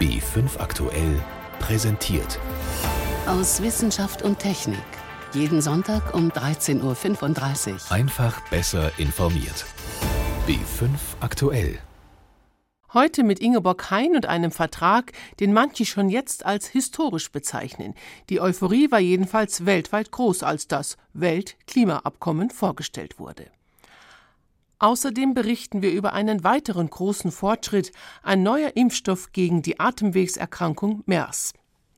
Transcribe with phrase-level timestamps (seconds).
[0.00, 1.20] B5 aktuell
[1.58, 2.38] präsentiert.
[3.26, 4.78] Aus Wissenschaft und Technik.
[5.34, 7.92] Jeden Sonntag um 13.35 Uhr.
[7.92, 9.66] Einfach besser informiert.
[10.46, 11.80] B5 aktuell.
[12.94, 15.10] Heute mit Ingeborg Hein und einem Vertrag,
[15.40, 17.94] den manche schon jetzt als historisch bezeichnen.
[18.30, 23.50] Die Euphorie war jedenfalls weltweit groß, als das Weltklimaabkommen vorgestellt wurde.
[24.80, 31.52] Außerdem berichten wir über einen weiteren großen Fortschritt, ein neuer Impfstoff gegen die Atemwegserkrankung MERS.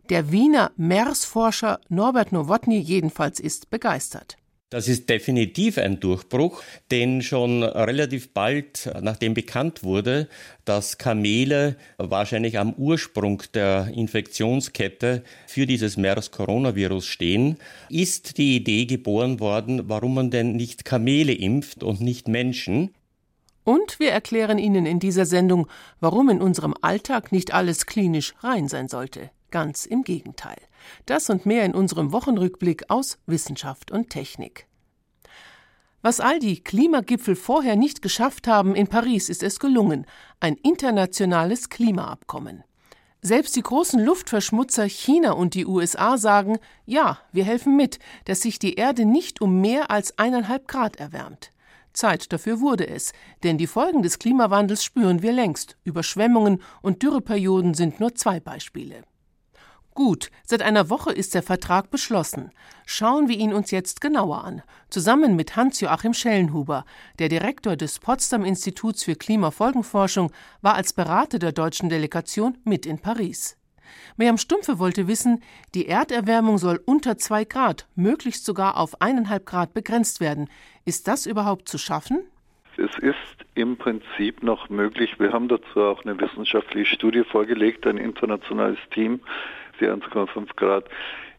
[0.08, 4.38] Der Wiener MERS-Forscher Norbert Nowotny jedenfalls ist begeistert.
[4.70, 10.28] Das ist definitiv ein Durchbruch, denn schon relativ bald, nachdem bekannt wurde,
[10.64, 17.56] dass Kamele wahrscheinlich am Ursprung der Infektionskette für dieses MERS-Coronavirus stehen,
[17.88, 22.94] ist die Idee geboren worden, warum man denn nicht Kamele impft und nicht Menschen.
[23.64, 25.66] Und wir erklären Ihnen in dieser Sendung,
[25.98, 29.30] warum in unserem Alltag nicht alles klinisch rein sein sollte.
[29.50, 30.58] Ganz im Gegenteil.
[31.06, 34.66] Das und mehr in unserem Wochenrückblick aus Wissenschaft und Technik.
[36.02, 40.06] Was all die Klimagipfel vorher nicht geschafft haben, in Paris ist es gelungen,
[40.40, 42.64] ein internationales Klimaabkommen.
[43.22, 48.58] Selbst die großen Luftverschmutzer China und die USA sagen, ja, wir helfen mit, dass sich
[48.58, 51.52] die Erde nicht um mehr als eineinhalb Grad erwärmt.
[51.92, 55.76] Zeit dafür wurde es, denn die Folgen des Klimawandels spüren wir längst.
[55.84, 59.02] Überschwemmungen und Dürreperioden sind nur zwei Beispiele.
[59.94, 62.52] Gut, seit einer Woche ist der Vertrag beschlossen.
[62.86, 66.84] Schauen wir ihn uns jetzt genauer an, zusammen mit Hans-Joachim Schellenhuber.
[67.18, 70.32] Der Direktor des Potsdam Instituts für Klimafolgenforschung
[70.62, 73.56] war als Berater der deutschen Delegation mit in Paris.
[74.16, 75.42] Miriam Stumpfe wollte wissen,
[75.74, 80.48] die Erderwärmung soll unter zwei Grad, möglichst sogar auf eineinhalb Grad begrenzt werden.
[80.84, 82.20] Ist das überhaupt zu schaffen?
[82.76, 85.18] Es ist im Prinzip noch möglich.
[85.18, 89.20] Wir haben dazu auch eine wissenschaftliche Studie vorgelegt, ein internationales Team,
[89.80, 90.84] die 1,5 Grad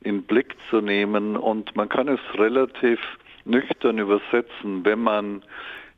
[0.01, 1.37] in Blick zu nehmen.
[1.37, 2.99] Und man kann es relativ
[3.45, 5.43] nüchtern übersetzen, wenn man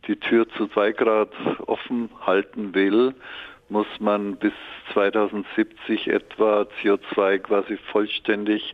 [0.08, 1.32] die Tür zu 2 Grad
[1.66, 3.14] offen halten will,
[3.70, 4.54] muss man bis
[4.94, 8.74] 2070 etwa CO2 quasi vollständig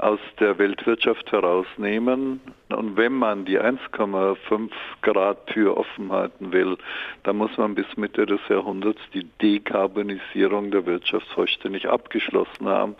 [0.00, 2.40] aus der Weltwirtschaft herausnehmen.
[2.70, 4.70] Und wenn man die 1,5
[5.02, 6.78] Grad Tür offen halten will,
[7.24, 12.96] dann muss man bis Mitte des Jahrhunderts die Dekarbonisierung der Wirtschaft vollständig abgeschlossen haben.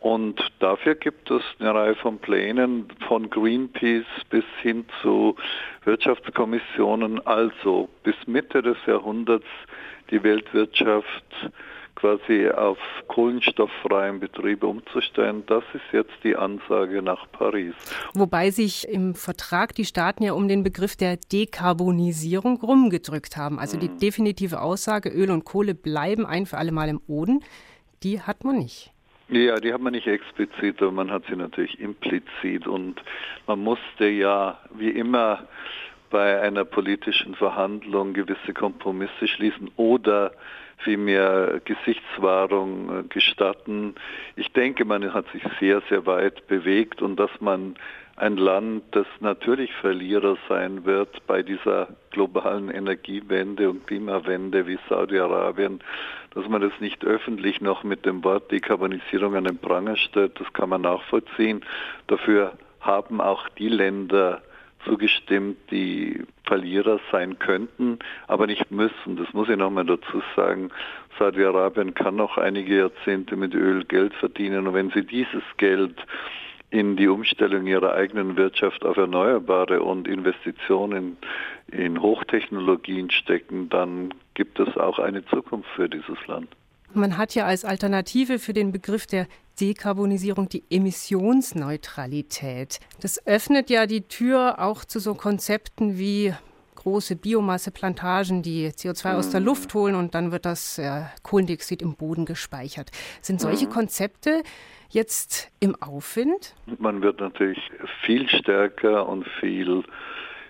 [0.00, 5.36] Und dafür gibt es eine Reihe von Plänen von Greenpeace bis hin zu
[5.84, 7.26] Wirtschaftskommissionen.
[7.26, 9.46] Also bis Mitte des Jahrhunderts
[10.10, 11.24] die Weltwirtschaft
[12.02, 15.44] quasi auf kohlenstofffreien Betriebe umzustellen.
[15.46, 17.74] Das ist jetzt die Ansage nach Paris.
[18.12, 23.60] Wobei sich im Vertrag die Staaten ja um den Begriff der Dekarbonisierung rumgedrückt haben.
[23.60, 23.98] Also die hm.
[23.98, 27.44] definitive Aussage, Öl und Kohle bleiben ein für alle Mal im Boden,
[28.02, 28.90] die hat man nicht.
[29.28, 32.66] Ja, die hat man nicht explizit, aber man hat sie natürlich implizit.
[32.66, 33.00] Und
[33.46, 35.46] man musste ja wie immer
[36.10, 40.32] bei einer politischen Verhandlung gewisse Kompromisse schließen oder
[40.84, 43.94] vielmehr Gesichtswahrung äh, gestatten.
[44.36, 47.76] Ich denke, man hat sich sehr, sehr weit bewegt und dass man
[48.16, 55.80] ein Land, das natürlich Verlierer sein wird bei dieser globalen Energiewende und Klimawende wie Saudi-Arabien,
[56.34, 60.52] dass man das nicht öffentlich noch mit dem Wort Dekarbonisierung an den Pranger stellt, das
[60.52, 61.64] kann man nachvollziehen.
[62.06, 64.42] Dafür haben auch die Länder
[64.84, 69.16] zugestimmt, die Verlierer sein könnten, aber nicht müssen.
[69.16, 70.68] Das muss ich nochmal dazu sagen.
[71.18, 75.96] Saudi-Arabien kann noch einige Jahrzehnte mit Öl Geld verdienen und wenn sie dieses Geld
[76.68, 81.16] in die Umstellung ihrer eigenen Wirtschaft auf Erneuerbare und Investitionen
[81.68, 86.48] in Hochtechnologien stecken, dann gibt es auch eine Zukunft für dieses Land.
[86.94, 89.26] Man hat ja als Alternative für den Begriff der
[89.60, 92.80] Dekarbonisierung die Emissionsneutralität.
[93.00, 96.34] Das öffnet ja die Tür auch zu so Konzepten wie
[96.82, 99.46] große Biomasseplantagen, die CO2 aus der mhm.
[99.46, 102.90] Luft holen und dann wird das äh, Kohlendioxid im Boden gespeichert.
[103.20, 103.70] Sind solche mhm.
[103.70, 104.42] Konzepte
[104.90, 106.54] jetzt im Aufwind?
[106.78, 107.60] Man wird natürlich
[108.04, 109.84] viel stärker und viel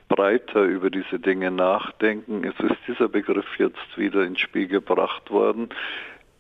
[0.09, 2.45] breiter über diese Dinge nachdenken.
[2.45, 5.69] Es ist dieser Begriff jetzt wieder ins Spiel gebracht worden.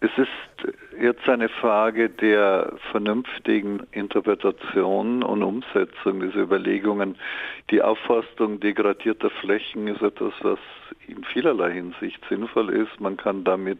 [0.02, 0.51] Es ist
[1.00, 7.17] jetzt eine Frage der vernünftigen Interpretation und Umsetzung dieser Überlegungen.
[7.70, 10.59] Die Aufforstung degradierter Flächen ist etwas, was
[11.09, 13.00] in vielerlei Hinsicht sinnvoll ist.
[13.00, 13.79] Man kann damit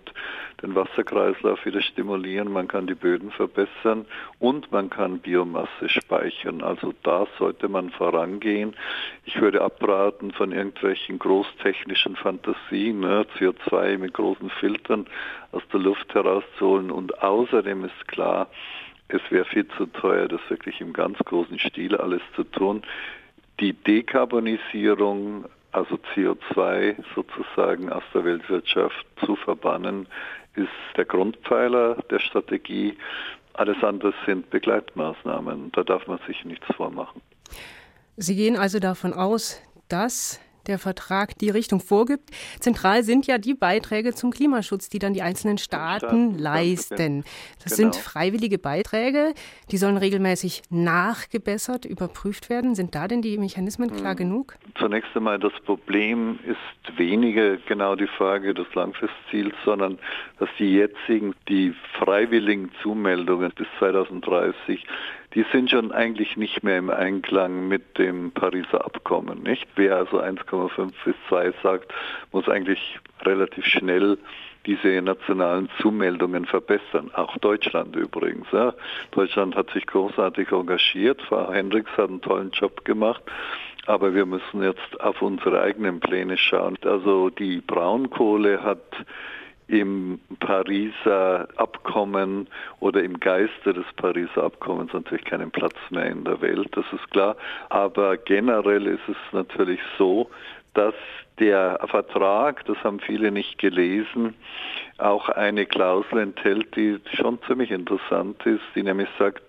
[0.63, 4.07] den Wasserkreislauf wieder stimulieren, man kann die Böden verbessern
[4.39, 6.63] und man kann Biomasse speichern.
[6.63, 8.75] Also da sollte man vorangehen.
[9.25, 13.27] Ich würde abraten von irgendwelchen großtechnischen Fantasien, ne?
[13.39, 15.07] CO2 mit großen Filtern
[15.53, 16.72] aus der Luft herauszuholen.
[16.73, 18.49] Und außerdem ist klar,
[19.09, 22.83] es wäre viel zu teuer, das wirklich im ganz großen Stil alles zu tun.
[23.61, 30.07] Die Dekarbonisierung, also CO2 sozusagen aus der Weltwirtschaft zu verbannen,
[30.55, 32.97] ist der Grundpfeiler der Strategie.
[33.55, 35.73] Alles andere sind Begleitmaßnahmen.
[35.73, 37.21] Da darf man sich nichts vormachen.
[38.17, 42.31] Sie gehen also davon aus, dass der Vertrag die Richtung vorgibt.
[42.61, 47.25] Zentral sind ja die Beiträge zum Klimaschutz, die dann die einzelnen Staaten, Staaten leisten.
[47.63, 47.93] Das genau.
[47.93, 49.35] sind freiwillige Beiträge,
[49.71, 52.75] die sollen regelmäßig nachgebessert, überprüft werden.
[52.75, 54.19] Sind da denn die Mechanismen klar hm.
[54.19, 54.57] genug?
[54.79, 59.99] Zunächst einmal das Problem ist weniger genau die Frage des Langfristziels, sondern
[60.39, 64.85] dass die jetzigen, die freiwilligen Zumeldungen bis 2030
[65.35, 69.43] die sind schon eigentlich nicht mehr im Einklang mit dem Pariser Abkommen.
[69.43, 69.67] Nicht?
[69.77, 71.93] Wer also 1,5 bis 2 sagt,
[72.33, 74.19] muss eigentlich relativ schnell
[74.67, 77.11] diese nationalen Zumeldungen verbessern.
[77.15, 78.47] Auch Deutschland übrigens.
[78.53, 78.75] Ja.
[79.11, 81.21] Deutschland hat sich großartig engagiert.
[81.23, 83.23] Frau Hendricks hat einen tollen Job gemacht.
[83.87, 86.79] Aber wir müssen jetzt auf unsere eigenen Pläne schauen.
[86.85, 88.83] Also die Braunkohle hat
[89.73, 92.47] im Pariser Abkommen
[92.81, 97.11] oder im Geiste des Pariser Abkommens natürlich keinen Platz mehr in der Welt, das ist
[97.11, 97.37] klar.
[97.71, 100.29] Aber generell ist es natürlich so,
[100.75, 100.95] dass
[101.39, 104.35] der Vertrag, das haben viele nicht gelesen,
[104.99, 109.43] auch eine Klausel enthält, die schon ziemlich interessant ist, die nämlich sagt,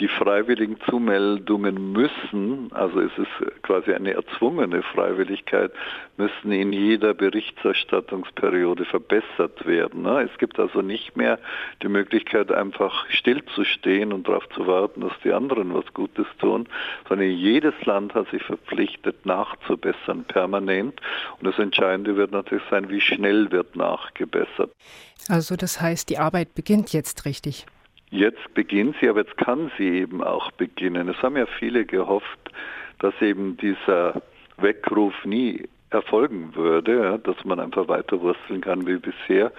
[0.00, 5.72] die freiwilligen Zumeldungen müssen, also es ist quasi eine erzwungene Freiwilligkeit,
[6.16, 10.02] müssen in jeder Berichterstattungsperiode verbessert werden.
[10.02, 10.28] Ne?
[10.30, 11.38] Es gibt also nicht mehr
[11.82, 16.66] die Möglichkeit, einfach stillzustehen und darauf zu warten, dass die anderen was Gutes tun,
[17.08, 20.98] sondern jedes Land hat sich verpflichtet, nachzubessern permanent.
[21.38, 24.72] Und das Entscheidende wird natürlich sein, wie schnell wird nachgebessert.
[25.28, 27.66] Also das heißt, die Arbeit beginnt jetzt richtig.
[28.10, 31.08] Jetzt beginnt sie, aber jetzt kann sie eben auch beginnen.
[31.08, 32.50] Es haben ja viele gehofft,
[32.98, 34.20] dass eben dieser
[34.56, 39.52] Weckruf nie erfolgen würde, ja, dass man einfach weiter wursteln kann wie bisher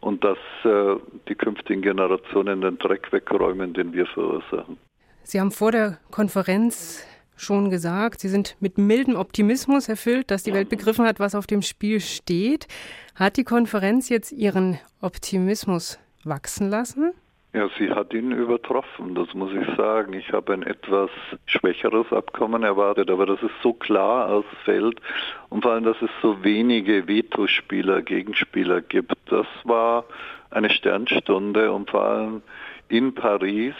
[0.00, 0.96] und dass äh,
[1.28, 4.78] die künftigen Generationen den Dreck wegräumen, den wir verursachen.
[5.22, 7.04] Sie haben vor der Konferenz
[7.42, 11.46] schon gesagt, Sie sind mit mildem Optimismus erfüllt, dass die Welt begriffen hat, was auf
[11.46, 12.66] dem Spiel steht.
[13.14, 17.12] Hat die Konferenz jetzt Ihren Optimismus wachsen lassen?
[17.54, 20.14] Ja, sie hat ihn übertroffen, das muss ich sagen.
[20.14, 21.10] Ich habe ein etwas
[21.44, 24.98] schwächeres Abkommen erwartet, aber dass es so klar ausfällt
[25.50, 30.06] und vor allem, dass es so wenige Vetospieler, Gegenspieler gibt, das war
[30.50, 32.42] eine Sternstunde und vor allem
[32.92, 33.74] in Paris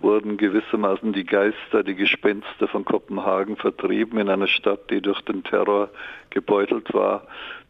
[0.00, 5.42] wurden gewissermaßen die Geister, die Gespenster von Kopenhagen vertrieben in einer Stadt, die durch den
[5.42, 5.90] Terror
[6.30, 7.26] gebeutelt war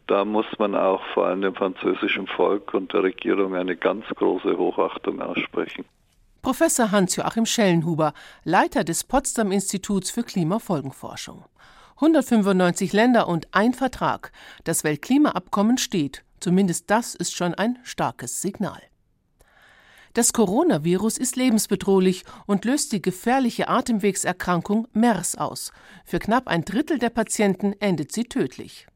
[0.09, 4.57] da muss man auch vor allem dem französischen Volk und der Regierung eine ganz große
[4.57, 5.85] Hochachtung aussprechen.
[6.41, 8.13] Professor Hans-Joachim Schellenhuber,
[8.43, 11.45] Leiter des Potsdam Instituts für Klimafolgenforschung.
[11.97, 14.31] 195 Länder und ein Vertrag.
[14.63, 16.23] Das Weltklimaabkommen steht.
[16.39, 18.81] Zumindest das ist schon ein starkes Signal.
[20.13, 25.71] Das Coronavirus ist lebensbedrohlich und löst die gefährliche Atemwegserkrankung MERS aus.
[26.03, 28.87] Für knapp ein Drittel der Patienten endet sie tödlich.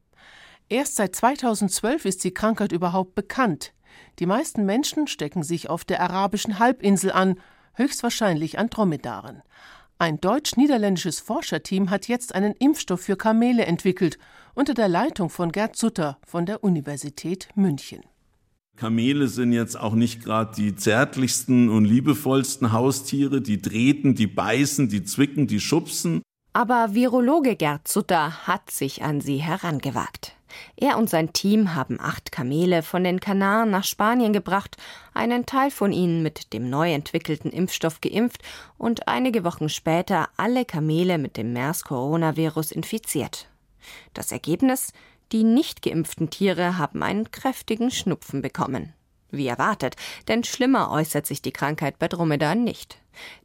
[0.69, 3.73] Erst seit 2012 ist die Krankheit überhaupt bekannt.
[4.19, 7.39] Die meisten Menschen stecken sich auf der arabischen Halbinsel an,
[7.75, 9.43] höchstwahrscheinlich an Dromedaren.
[9.99, 14.17] Ein deutsch-niederländisches Forscherteam hat jetzt einen Impfstoff für Kamele entwickelt,
[14.55, 18.01] unter der Leitung von Gerd Sutter von der Universität München.
[18.77, 24.89] Kamele sind jetzt auch nicht gerade die zärtlichsten und liebevollsten Haustiere, die treten, die beißen,
[24.89, 26.21] die zwicken, die schubsen.
[26.53, 30.33] Aber Virologe Gerd Sutter hat sich an sie herangewagt.
[30.75, 34.77] Er und sein Team haben acht Kamele von den Kanaren nach Spanien gebracht,
[35.13, 38.43] einen Teil von ihnen mit dem neu entwickelten Impfstoff geimpft
[38.77, 43.47] und einige Wochen später alle Kamele mit dem MERS-Coronavirus infiziert.
[44.13, 44.93] Das Ergebnis?
[45.33, 48.93] Die nicht geimpften Tiere haben einen kräftigen Schnupfen bekommen.
[49.31, 49.95] Wie erwartet,
[50.27, 52.99] denn schlimmer äußert sich die Krankheit bei Dromedaren nicht.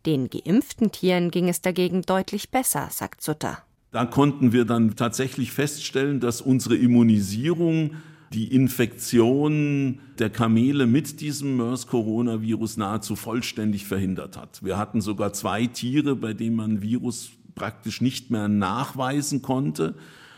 [0.05, 3.63] Den geimpften Tieren ging es dagegen deutlich besser, sagt Sutter.
[3.91, 7.93] Da konnten wir dann tatsächlich feststellen, dass unsere Immunisierung
[8.35, 14.63] die Infektion der Kamele mit diesem MERS-Coronavirus nahezu vollständig verhindert hat.
[14.63, 19.95] Wir hatten sogar zwei Tiere, bei denen man Virus praktisch nicht mehr nachweisen konnte.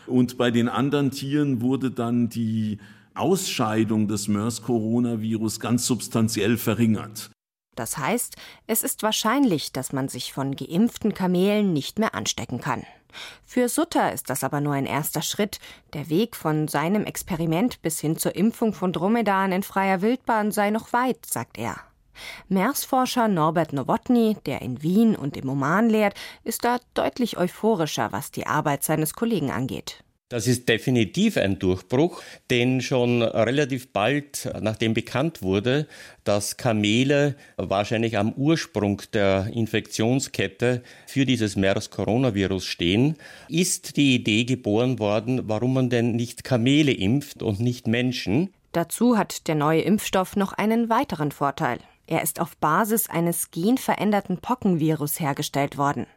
[0.07, 2.79] Und bei den anderen Tieren wurde dann die
[3.13, 7.31] Ausscheidung des MERS-Coronavirus ganz substanziell verringert.
[7.75, 8.35] Das heißt,
[8.67, 12.83] es ist wahrscheinlich, dass man sich von geimpften Kamelen nicht mehr anstecken kann.
[13.43, 15.59] Für Sutter ist das aber nur ein erster Schritt.
[15.93, 20.69] Der Weg von seinem Experiment bis hin zur Impfung von Dromedaren in freier Wildbahn sei
[20.69, 21.75] noch weit, sagt er.
[22.49, 28.31] MERS-Forscher Norbert Nowotny, der in Wien und im Oman lehrt, ist da deutlich euphorischer, was
[28.31, 30.03] die Arbeit seines Kollegen angeht.
[30.31, 35.87] Das ist definitiv ein Durchbruch, denn schon relativ bald, nachdem bekannt wurde,
[36.23, 43.17] dass Kamele wahrscheinlich am Ursprung der Infektionskette für dieses MERS-Coronavirus stehen,
[43.49, 48.53] ist die Idee geboren worden, warum man denn nicht Kamele impft und nicht Menschen.
[48.71, 51.79] Dazu hat der neue Impfstoff noch einen weiteren Vorteil.
[52.11, 56.07] Er ist auf Basis eines genveränderten Pockenvirus hergestellt worden.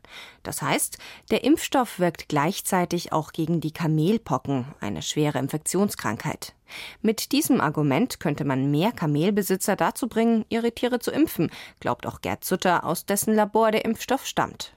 [0.42, 0.98] Das heißt,
[1.30, 6.52] der Impfstoff wirkt gleichzeitig auch gegen die Kamelpocken, eine schwere Infektionskrankheit.
[7.00, 12.22] Mit diesem Argument könnte man mehr Kamelbesitzer dazu bringen, ihre Tiere zu impfen, glaubt auch
[12.22, 14.74] Gerd Sutter, aus dessen Labor der Impfstoff stammt.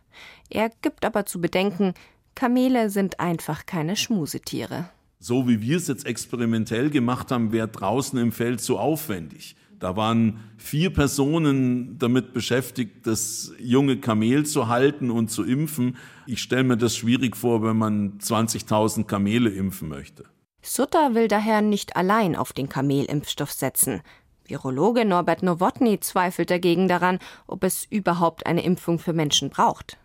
[0.51, 1.95] Er gibt aber zu bedenken,
[2.35, 4.91] Kamele sind einfach keine Schmusetiere.
[5.17, 9.55] So wie wir es jetzt experimentell gemacht haben, wäre draußen im Feld zu aufwendig.
[9.79, 15.97] Da waren vier Personen damit beschäftigt, das junge Kamel zu halten und zu impfen.
[16.25, 20.25] Ich stelle mir das schwierig vor, wenn man 20.000 Kamele impfen möchte.
[20.61, 24.01] Sutter will daher nicht allein auf den Kamelimpfstoff setzen.
[24.45, 29.97] Virologe Norbert Nowotny zweifelt dagegen daran, ob es überhaupt eine Impfung für Menschen braucht.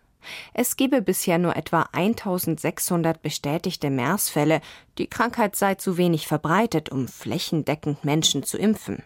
[0.53, 4.61] Es gebe bisher nur etwa 1600 bestätigte MERS-Fälle.
[4.97, 9.03] Die Krankheit sei zu wenig verbreitet, um flächendeckend Menschen zu impfen.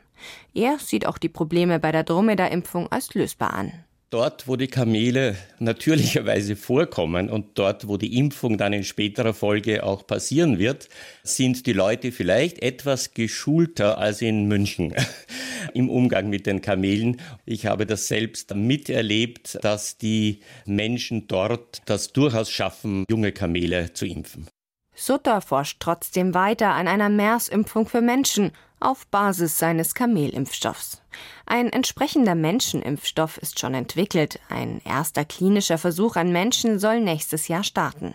[0.53, 3.71] Er sieht auch die Probleme bei der Dromedarimpfung als lösbar an.
[4.09, 9.83] Dort, wo die Kamele natürlicherweise vorkommen und dort, wo die Impfung dann in späterer Folge
[9.83, 10.87] auch passieren wird,
[11.23, 14.93] sind die Leute vielleicht etwas geschulter als in München
[15.73, 17.19] im Umgang mit den Kamelen.
[17.45, 24.05] Ich habe das selbst miterlebt, dass die Menschen dort das durchaus schaffen, junge Kamele zu
[24.05, 24.47] impfen.
[24.95, 31.01] Sutter forscht trotzdem weiter an einer MERS-Impfung für Menschen auf Basis seines Kamelimpfstoffs.
[31.45, 34.39] Ein entsprechender Menschenimpfstoff ist schon entwickelt.
[34.49, 38.13] Ein erster klinischer Versuch an Menschen soll nächstes Jahr starten.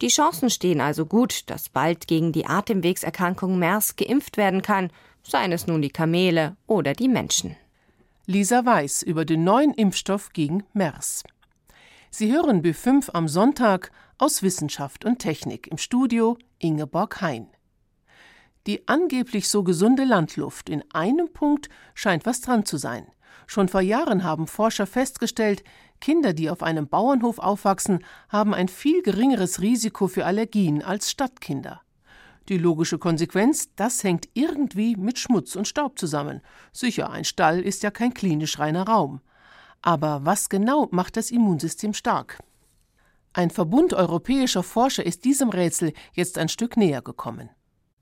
[0.00, 4.90] Die Chancen stehen also gut, dass bald gegen die Atemwegserkrankung MERS geimpft werden kann,
[5.22, 7.56] seien es nun die Kamele oder die Menschen.
[8.26, 11.24] Lisa Weiß über den neuen Impfstoff gegen MERS.
[12.10, 17.46] Sie hören B5 am Sonntag aus Wissenschaft und Technik im Studio Ingeborg Hein.
[18.66, 23.06] Die angeblich so gesunde Landluft in einem Punkt scheint was dran zu sein.
[23.46, 25.64] Schon vor Jahren haben Forscher festgestellt,
[26.00, 31.80] Kinder, die auf einem Bauernhof aufwachsen, haben ein viel geringeres Risiko für Allergien als Stadtkinder.
[32.48, 36.40] Die logische Konsequenz, das hängt irgendwie mit Schmutz und Staub zusammen.
[36.72, 39.20] Sicher, ein Stall ist ja kein klinisch reiner Raum.
[39.80, 42.38] Aber was genau macht das Immunsystem stark?
[43.32, 47.48] Ein Verbund europäischer Forscher ist diesem Rätsel jetzt ein Stück näher gekommen.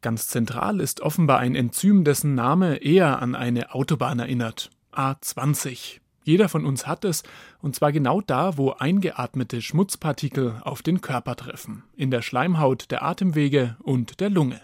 [0.02, 4.70] Ganz zentral ist offenbar ein Enzym, dessen Name eher an eine Autobahn erinnert.
[4.92, 6.00] A20.
[6.24, 7.22] Jeder von uns hat es,
[7.60, 13.02] und zwar genau da, wo eingeatmete Schmutzpartikel auf den Körper treffen, in der Schleimhaut der
[13.02, 14.60] Atemwege und der Lunge.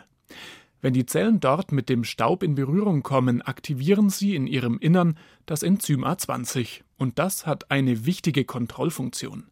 [0.80, 5.18] Wenn die Zellen dort mit dem Staub in Berührung kommen, aktivieren sie in ihrem Innern
[5.44, 6.82] das Enzym A20.
[6.96, 9.48] Und das hat eine wichtige Kontrollfunktion.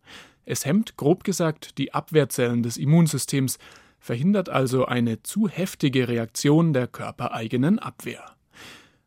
[0.47, 3.59] Es hemmt, grob gesagt, die Abwehrzellen des Immunsystems,
[4.05, 8.23] verhindert also eine zu heftige Reaktion der körpereigenen Abwehr.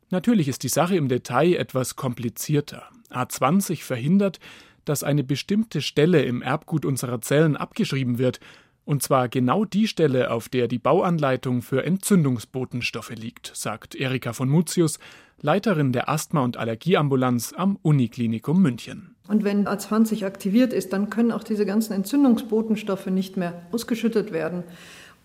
[0.10, 2.90] Natürlich ist die Sache im Detail etwas komplizierter.
[3.12, 4.40] A20 verhindert,
[4.86, 8.40] dass eine bestimmte Stelle im Erbgut unserer Zellen abgeschrieben wird,
[8.86, 14.50] und zwar genau die Stelle, auf der die Bauanleitung für Entzündungsbotenstoffe liegt, sagt Erika von
[14.50, 14.98] Mutius,
[15.40, 19.17] Leiterin der Asthma- und Allergieambulanz am Uniklinikum München.
[19.28, 24.64] Und wenn A20 aktiviert ist, dann können auch diese ganzen Entzündungsbotenstoffe nicht mehr ausgeschüttet werden.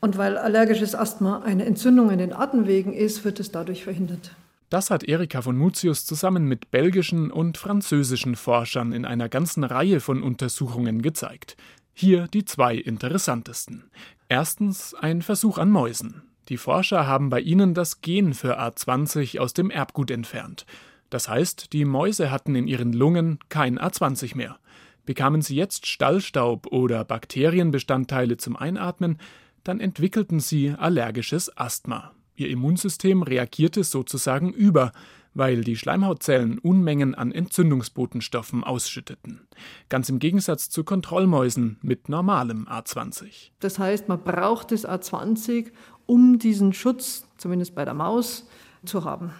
[0.01, 4.33] Und weil allergisches Asthma eine Entzündung in den Atemwegen ist, wird es dadurch verhindert.
[4.69, 10.01] Das hat Erika von Mutius zusammen mit belgischen und französischen Forschern in einer ganzen Reihe
[10.01, 11.57] von Untersuchungen gezeigt.
[11.93, 13.85] Hier die zwei interessantesten.
[14.29, 16.23] Erstens ein Versuch an Mäusen.
[16.49, 20.65] Die Forscher haben bei ihnen das Gen für A20 aus dem Erbgut entfernt.
[21.13, 24.57] Das heißt, die Mäuse hatten in ihren Lungen kein A20 mehr.
[25.05, 29.19] Bekamen sie jetzt Stallstaub oder Bakterienbestandteile zum Einatmen,
[29.63, 32.13] dann entwickelten sie allergisches Asthma.
[32.35, 34.93] Ihr Immunsystem reagierte sozusagen über,
[35.35, 39.47] weil die Schleimhautzellen Unmengen an Entzündungsbotenstoffen ausschütteten.
[39.91, 43.51] Ganz im Gegensatz zu Kontrollmäusen mit normalem A20.
[43.61, 45.73] Das heißt, man braucht das A20,
[46.07, 48.49] um diesen Schutz, zumindest bei der Maus,
[48.87, 49.33] zu haben.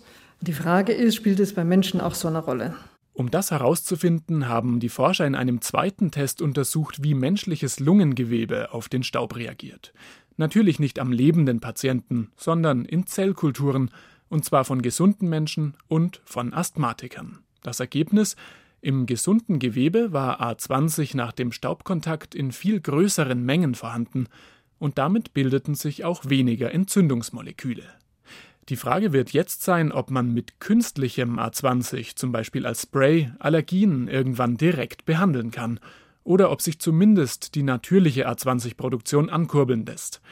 [0.43, 2.75] Die Frage ist, spielt es bei Menschen auch so eine Rolle?
[3.13, 8.89] Um das herauszufinden, haben die Forscher in einem zweiten Test untersucht, wie menschliches Lungengewebe auf
[8.89, 9.93] den Staub reagiert.
[10.37, 13.93] Natürlich nicht am lebenden Patienten, sondern in Zellkulturen,
[14.29, 17.39] und zwar von gesunden Menschen und von Asthmatikern.
[17.63, 18.35] Das Ergebnis
[18.81, 24.27] im gesunden Gewebe war A20 nach dem Staubkontakt in viel größeren Mengen vorhanden,
[24.81, 27.85] und damit bildeten sich auch weniger Entzündungsmoleküle.
[28.73, 34.09] Die Frage wird jetzt sein, ob man mit künstlichem A20, zum Beispiel als Spray, Allergien
[34.09, 35.79] irgendwann direkt behandeln kann,
[36.25, 40.23] oder ob sich zumindest die natürliche A20-Produktion ankurbeln lässt.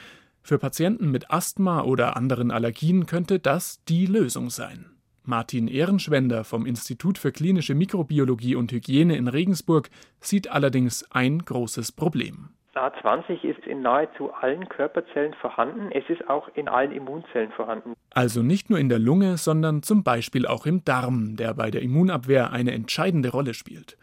[0.41, 4.87] Für Patienten mit Asthma oder anderen Allergien könnte das die Lösung sein.
[5.21, 11.91] Martin Ehrenschwender vom Institut für klinische Mikrobiologie und Hygiene in Regensburg sieht allerdings ein großes
[11.91, 12.49] Problem.
[12.75, 15.91] A20 ist in nahezu allen Körperzellen vorhanden.
[15.91, 17.93] Es ist auch in allen Immunzellen vorhanden.
[18.11, 21.81] Also nicht nur in der Lunge, sondern zum Beispiel auch im Darm, der bei der
[21.81, 23.97] Immunabwehr eine entscheidende Rolle spielt.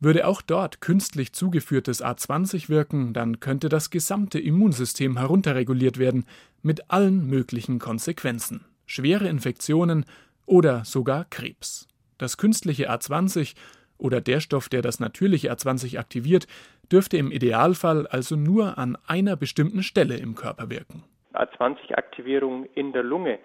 [0.00, 6.26] Würde auch dort künstlich zugeführtes A20 wirken, dann könnte das gesamte Immunsystem herunterreguliert werden,
[6.62, 8.64] mit allen möglichen Konsequenzen.
[8.86, 10.04] Schwere Infektionen,
[10.46, 11.88] oder sogar Krebs.
[12.18, 13.54] Das künstliche A20
[13.98, 16.46] oder der Stoff, der das natürliche A20 aktiviert,
[16.92, 21.04] dürfte im Idealfall also nur an einer bestimmten Stelle im Körper wirken.
[21.34, 23.38] A20-Aktivierung in der Lunge,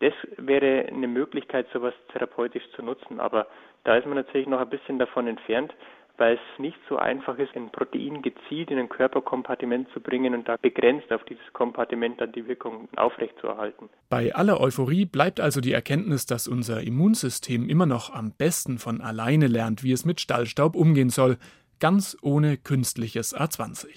[0.00, 3.20] das wäre eine Möglichkeit, sowas therapeutisch zu nutzen.
[3.20, 3.46] Aber
[3.84, 5.72] da ist man natürlich noch ein bisschen davon entfernt,
[6.18, 10.46] weil es nicht so einfach ist, ein Protein gezielt in ein Körperkompartiment zu bringen und
[10.46, 13.88] da begrenzt auf dieses Kompartiment dann die Wirkung aufrechtzuerhalten.
[14.08, 19.00] Bei aller Euphorie bleibt also die Erkenntnis, dass unser Immunsystem immer noch am besten von
[19.00, 21.38] alleine lernt, wie es mit Stallstaub umgehen soll,
[21.82, 23.88] ganz ohne künstliches A20.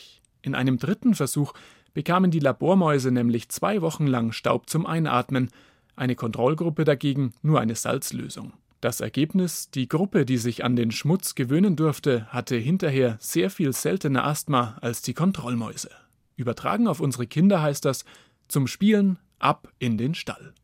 [0.41, 1.53] In einem dritten Versuch
[1.93, 5.51] bekamen die Labormäuse nämlich zwei Wochen lang Staub zum Einatmen,
[5.95, 8.53] eine Kontrollgruppe dagegen nur eine Salzlösung.
[8.81, 13.71] Das Ergebnis, die Gruppe, die sich an den Schmutz gewöhnen durfte, hatte hinterher sehr viel
[13.71, 15.91] seltener Asthma als die Kontrollmäuse.
[16.37, 18.03] Übertragen auf unsere Kinder heißt das
[18.47, 20.55] zum Spielen ab in den Stall.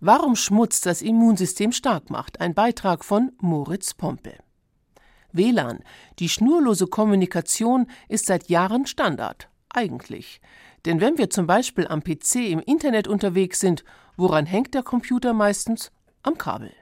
[0.00, 2.40] Warum Schmutz das Immunsystem stark macht.
[2.40, 4.38] Ein Beitrag von Moritz Pompel.
[5.32, 5.80] WLAN,
[6.18, 9.48] die schnurlose Kommunikation, ist seit Jahren Standard.
[9.68, 10.40] Eigentlich.
[10.84, 13.84] Denn wenn wir zum Beispiel am PC im Internet unterwegs sind,
[14.16, 15.92] woran hängt der Computer meistens?
[16.22, 16.72] Am Kabel.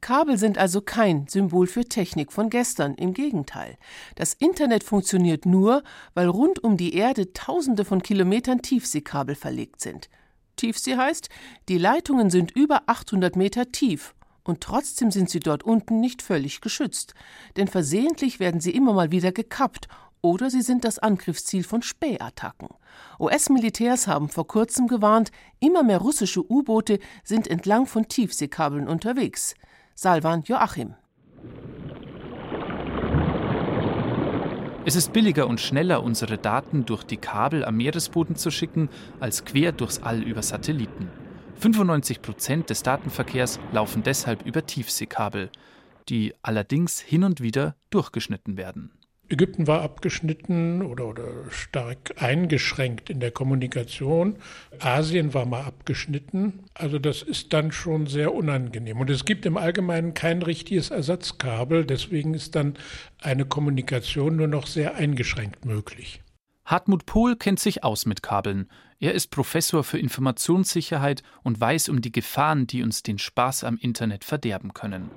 [0.00, 3.76] Kabel sind also kein Symbol für Technik von gestern, im Gegenteil.
[4.14, 5.82] Das Internet funktioniert nur,
[6.14, 10.08] weil rund um die Erde Tausende von Kilometern Tiefseekabel verlegt sind.
[10.56, 11.28] Tiefsee heißt,
[11.68, 14.14] die Leitungen sind über 800 Meter tief
[14.48, 17.14] und trotzdem sind sie dort unten nicht völlig geschützt,
[17.56, 19.88] denn versehentlich werden sie immer mal wieder gekappt
[20.20, 22.68] oder sie sind das Angriffsziel von Spähattacken.
[23.20, 25.30] US-Militärs haben vor kurzem gewarnt,
[25.60, 29.54] immer mehr russische U-Boote sind entlang von Tiefseekabeln unterwegs.
[29.94, 30.94] Salvan Joachim.
[34.84, 38.88] Es ist billiger und schneller, unsere Daten durch die Kabel am Meeresboden zu schicken,
[39.20, 41.27] als quer durchs All über Satelliten.
[41.58, 45.50] 95 Prozent des Datenverkehrs laufen deshalb über Tiefseekabel,
[46.08, 48.92] die allerdings hin und wieder durchgeschnitten werden.
[49.30, 54.36] Ägypten war abgeschnitten oder, oder stark eingeschränkt in der Kommunikation.
[54.78, 56.60] Asien war mal abgeschnitten.
[56.72, 59.00] Also das ist dann schon sehr unangenehm.
[59.00, 61.84] Und es gibt im Allgemeinen kein richtiges Ersatzkabel.
[61.84, 62.74] Deswegen ist dann
[63.20, 66.22] eine Kommunikation nur noch sehr eingeschränkt möglich.
[66.68, 68.68] Hartmut Pohl kennt sich aus mit Kabeln.
[69.00, 73.78] Er ist Professor für Informationssicherheit und weiß um die Gefahren, die uns den Spaß am
[73.78, 75.10] Internet verderben können.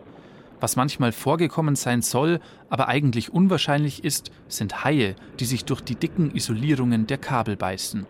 [0.61, 5.95] Was manchmal vorgekommen sein soll, aber eigentlich unwahrscheinlich ist, sind Haie, die sich durch die
[5.95, 8.05] dicken Isolierungen der Kabel beißen.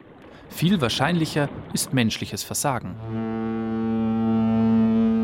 [0.49, 2.95] Viel wahrscheinlicher ist menschliches Versagen.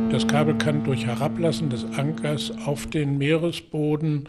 [0.09, 4.27] Das Kabel kann durch Herablassen des Ankers auf den Meeresboden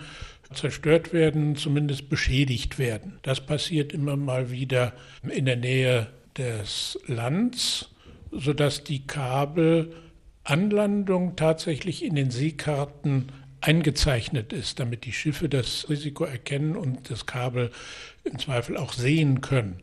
[0.52, 3.18] zerstört werden, zumindest beschädigt werden.
[3.22, 4.92] Das passiert immer mal wieder
[5.28, 7.90] in der Nähe des Lands,
[8.30, 9.94] sodass die Kabel
[10.44, 13.26] Anlandung tatsächlich in den Seekarten
[13.60, 17.70] eingezeichnet ist, damit die Schiffe das Risiko erkennen und das Kabel
[18.24, 19.82] im Zweifel auch sehen können.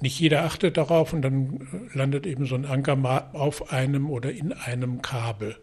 [0.00, 4.52] Nicht jeder achtet darauf und dann landet eben so ein Anker auf einem oder in
[4.52, 5.56] einem Kabel.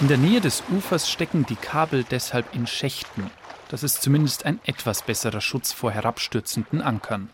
[0.00, 3.30] In der Nähe des Ufers stecken die Kabel deshalb in Schächten.
[3.68, 7.30] Das ist zumindest ein etwas besserer Schutz vor herabstürzenden Ankern.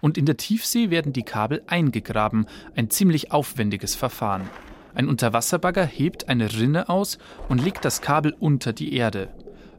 [0.00, 2.46] Und in der Tiefsee werden die Kabel eingegraben,
[2.76, 4.48] ein ziemlich aufwendiges Verfahren.
[4.94, 9.34] Ein Unterwasserbagger hebt eine Rinne aus und legt das Kabel unter die Erde.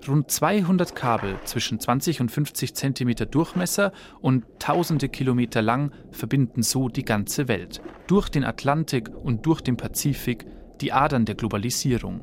[0.05, 6.89] Rund 200 Kabel zwischen 20 und 50 Zentimeter Durchmesser und tausende Kilometer lang verbinden so
[6.89, 7.81] die ganze Welt.
[8.07, 10.45] Durch den Atlantik und durch den Pazifik,
[10.81, 12.21] die Adern der Globalisierung.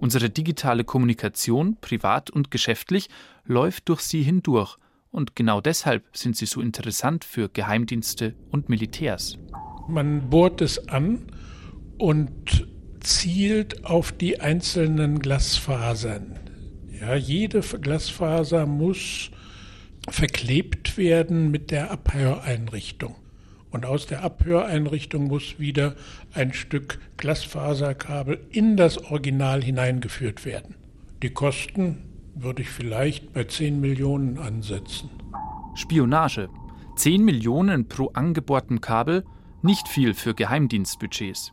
[0.00, 3.08] Unsere digitale Kommunikation, privat und geschäftlich,
[3.44, 4.76] läuft durch sie hindurch.
[5.10, 9.38] Und genau deshalb sind sie so interessant für Geheimdienste und Militärs.
[9.88, 11.26] Man bohrt es an
[11.96, 12.68] und
[13.00, 16.38] zielt auf die einzelnen Glasfasern.
[17.00, 19.30] Ja, jede Glasfaser muss
[20.08, 23.16] verklebt werden mit der Abhöreinrichtung.
[23.70, 25.94] Und aus der Abhöreinrichtung muss wieder
[26.32, 30.74] ein Stück Glasfaserkabel in das Original hineingeführt werden.
[31.22, 32.04] Die Kosten
[32.34, 35.10] würde ich vielleicht bei 10 Millionen ansetzen.
[35.74, 36.48] Spionage.
[36.96, 39.24] 10 Millionen pro angebohrtem Kabel,
[39.62, 41.52] nicht viel für Geheimdienstbudgets.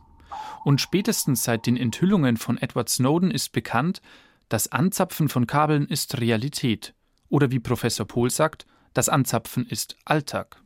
[0.64, 4.00] Und spätestens seit den Enthüllungen von Edward Snowden ist bekannt,
[4.48, 6.94] das Anzapfen von Kabeln ist Realität.
[7.28, 10.62] Oder wie Professor Pohl sagt, das Anzapfen ist Alltag.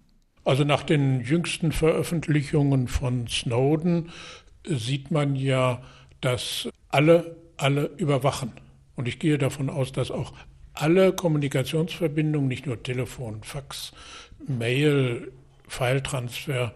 [0.51, 4.11] Also nach den jüngsten Veröffentlichungen von Snowden
[4.65, 5.81] sieht man ja,
[6.21, 8.51] dass alle alle überwachen.
[8.97, 10.33] Und ich gehe davon aus, dass auch
[10.75, 13.93] alle Kommunikationsverbindungen, nicht nur Telefon, Fax,
[14.45, 15.31] Mail,
[15.69, 16.75] Filetransfer,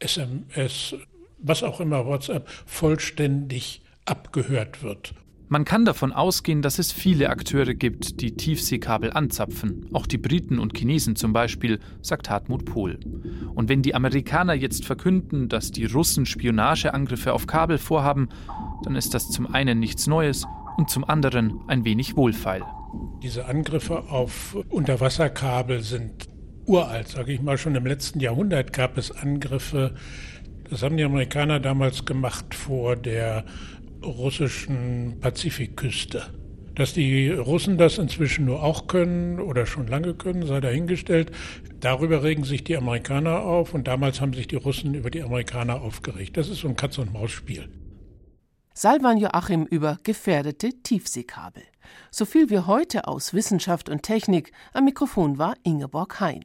[0.00, 0.94] SMS,
[1.38, 5.14] was auch immer, WhatsApp, vollständig abgehört wird.
[5.54, 10.58] Man kann davon ausgehen, dass es viele Akteure gibt, die Tiefseekabel anzapfen, auch die Briten
[10.58, 12.98] und Chinesen zum Beispiel, sagt Hartmut Pohl.
[13.54, 18.30] Und wenn die Amerikaner jetzt verkünden, dass die Russen Spionageangriffe auf Kabel vorhaben,
[18.82, 20.44] dann ist das zum einen nichts Neues
[20.76, 22.64] und zum anderen ein wenig wohlfeil.
[23.22, 26.28] Diese Angriffe auf Unterwasserkabel sind
[26.66, 27.58] uralt, sage ich mal.
[27.58, 29.94] Schon im letzten Jahrhundert gab es Angriffe.
[30.68, 33.44] Das haben die Amerikaner damals gemacht vor der
[34.04, 36.26] russischen Pazifikküste.
[36.74, 41.30] Dass die Russen das inzwischen nur auch können oder schon lange können, sei dahingestellt.
[41.78, 45.82] Darüber regen sich die Amerikaner auf und damals haben sich die Russen über die Amerikaner
[45.82, 46.36] aufgeregt.
[46.36, 47.68] Das ist so ein Katz-und-Maus-Spiel.
[48.74, 51.62] Salvan Joachim über gefährdete Tiefseekabel.
[52.10, 54.50] So viel wie heute aus Wissenschaft und Technik.
[54.72, 56.44] Am Mikrofon war Ingeborg Hein.